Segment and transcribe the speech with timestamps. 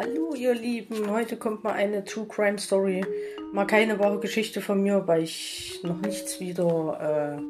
[0.00, 3.04] Hallo ihr Lieben, heute kommt mal eine True Crime Story.
[3.52, 7.40] Mal keine wahre Geschichte von mir, weil ich noch nichts wieder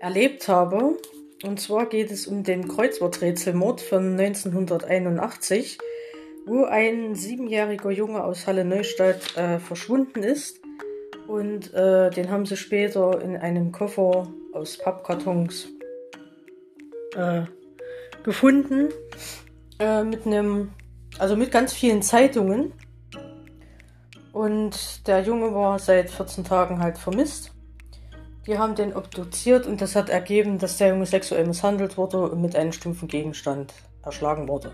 [0.00, 0.96] äh, erlebt habe.
[1.42, 5.78] Und zwar geht es um den Kreuzworträtselmord von 1981,
[6.46, 10.60] wo ein siebenjähriger Junge aus Halle Neustadt äh, verschwunden ist.
[11.26, 15.66] Und äh, den haben sie später in einem Koffer aus Pappkartons
[17.16, 17.42] äh,
[18.22, 18.90] gefunden.
[19.80, 20.70] Äh, mit einem
[21.18, 22.72] also mit ganz vielen Zeitungen.
[24.32, 27.52] Und der Junge war seit 14 Tagen halt vermisst.
[28.46, 32.42] Die haben den obduziert und das hat ergeben, dass der Junge sexuell misshandelt wurde und
[32.42, 34.72] mit einem stumpfen Gegenstand erschlagen wurde.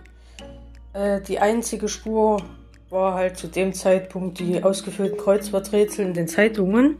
[0.92, 2.42] Äh, die einzige Spur
[2.88, 6.98] war halt zu dem Zeitpunkt die ausgefüllten Kreuzworträtsel in den Zeitungen.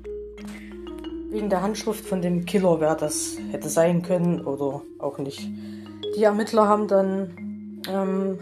[1.31, 5.49] Wegen der Handschrift von dem Killer, wer das hätte sein können oder auch nicht.
[6.17, 8.39] Die Ermittler haben dann ähm,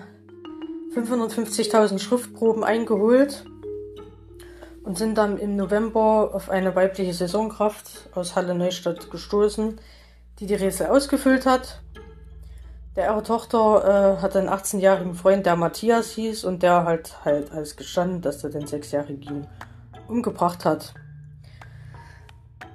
[0.95, 3.45] 550.000 Schriftproben eingeholt
[4.85, 9.80] und sind dann im November auf eine weibliche Saisonkraft aus Halle Neustadt gestoßen,
[10.38, 11.80] die die Rätsel ausgefüllt hat.
[12.96, 17.52] Der ihre Tochter äh, hat einen 18-jährigen Freund, der Matthias hieß und der halt halt
[17.52, 19.46] als gestanden, dass er den sechsjährigen
[20.09, 20.95] umgebracht hat.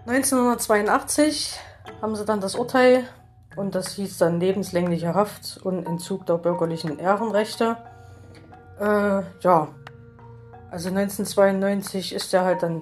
[0.05, 1.59] 1982
[2.01, 3.05] haben sie dann das Urteil
[3.55, 7.77] und das hieß dann lebenslängliche Haft und Entzug der bürgerlichen Ehrenrechte.
[8.79, 9.67] Äh, ja.
[10.71, 12.81] Also 1992 ist er halt dann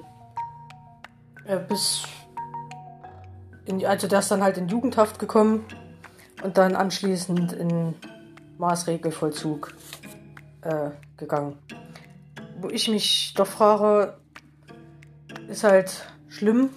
[1.45, 2.03] äh, bis
[3.65, 5.65] in, also der ist dann halt in Jugendhaft gekommen
[6.43, 7.95] und dann anschließend in
[8.57, 9.73] Maßregelvollzug
[10.61, 11.57] äh, gegangen.
[12.59, 14.17] Wo ich mich doch frage,
[15.47, 16.69] ist halt schlimm.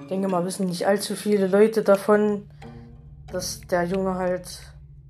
[0.00, 2.48] Ich denke mal, wissen nicht allzu viele Leute davon,
[3.30, 4.60] dass der Junge halt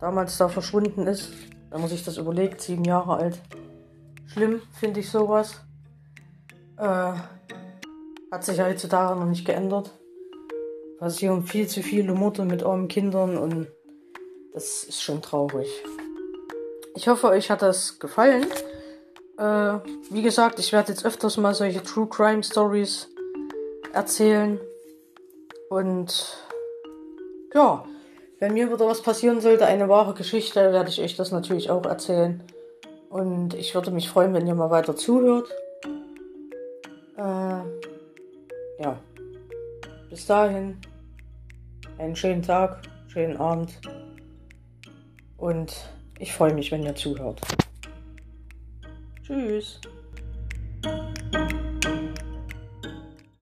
[0.01, 1.33] damals da verschwunden ist.
[1.71, 3.41] Wenn man sich das überlegt, sieben Jahre alt.
[4.27, 5.61] Schlimm, finde ich sowas.
[6.77, 7.13] Äh,
[8.31, 9.91] hat sich heutzutage noch nicht geändert.
[10.99, 13.69] Passieren viel zu viele Mutter mit armen Kindern und
[14.53, 15.69] das ist schon traurig.
[16.95, 18.47] Ich hoffe, euch hat das gefallen.
[19.39, 19.79] Äh,
[20.11, 23.09] wie gesagt, ich werde jetzt öfters mal solche True Crime Stories
[23.93, 24.59] erzählen.
[25.71, 26.37] Und
[27.55, 27.85] ja,
[28.41, 31.85] wenn mir wieder was passieren sollte, eine wahre Geschichte, werde ich euch das natürlich auch
[31.85, 32.43] erzählen.
[33.11, 35.49] Und ich würde mich freuen, wenn ihr mal weiter zuhört.
[37.17, 37.23] Äh,
[38.83, 38.99] ja.
[40.11, 40.79] Bis dahin.
[41.99, 43.81] Einen schönen Tag, schönen Abend.
[45.37, 45.75] Und
[46.19, 47.41] ich freue mich, wenn ihr zuhört.
[49.23, 49.81] Tschüss.